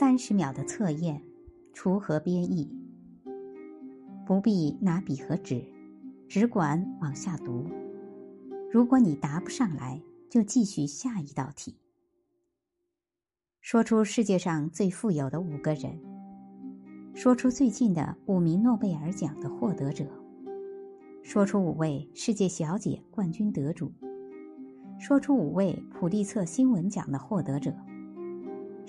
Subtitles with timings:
[0.00, 1.22] 三十秒的测验，
[1.74, 2.72] 锄禾编译。
[4.24, 5.62] 不必拿笔和纸，
[6.26, 7.68] 只管往下读。
[8.72, 10.00] 如果你答不上来，
[10.30, 11.76] 就继续下一道题。
[13.60, 16.00] 说出世界上最富有的五个人。
[17.12, 20.06] 说出最近的五名诺贝尔奖的获得者。
[21.22, 23.92] 说出五位世界小姐冠军得主。
[24.98, 27.76] 说出五位普利策新闻奖的获得者。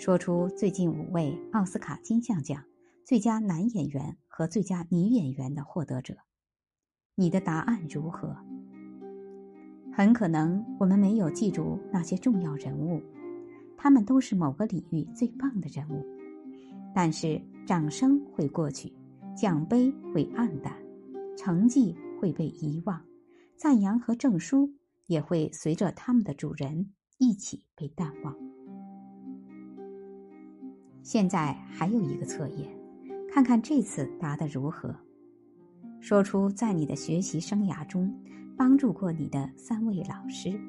[0.01, 2.63] 说出最近五位奥斯卡金像奖
[3.05, 6.17] 最佳男演员和最佳女演员的获得者。
[7.13, 8.35] 你的答案如何？
[9.93, 12.99] 很可能我们没有记住那些重要人物，
[13.77, 16.03] 他们都是某个领域最棒的人物。
[16.95, 18.91] 但是掌声会过去，
[19.37, 20.75] 奖杯会黯淡，
[21.37, 22.99] 成绩会被遗忘，
[23.55, 24.67] 赞扬和证书
[25.05, 28.35] 也会随着他们的主人一起被淡忘。
[31.03, 32.69] 现在还有一个测验，
[33.29, 34.95] 看看这次答得如何。
[35.99, 38.13] 说出在你的学习生涯中
[38.57, 40.59] 帮助过你的三位老师，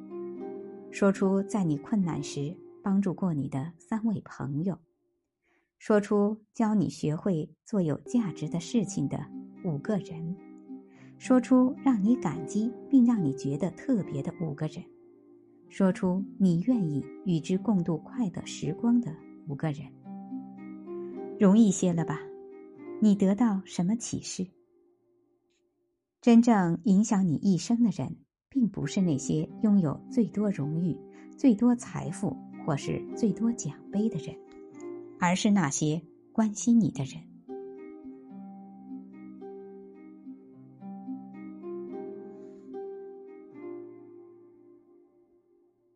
[0.91, 4.79] 说出在你困难时帮助过你的三位朋友，
[5.79, 9.19] 说出教你学会做有价值的事情的
[9.65, 10.37] 五个人，
[11.19, 14.85] 说出让你感激并让你觉得特别的五个人，
[15.69, 19.15] 说出你愿意与之共度快乐时光的
[19.49, 19.87] 五个人。
[21.43, 22.21] 容易些了吧？
[23.01, 24.47] 你得到什么启示？
[26.21, 28.17] 真正影响你一生的人，
[28.49, 30.97] 并不是那些拥有最多荣誉、
[31.37, 34.33] 最多财富或是最多奖杯的人，
[35.19, 36.01] 而是那些
[36.33, 37.21] 关心你的人。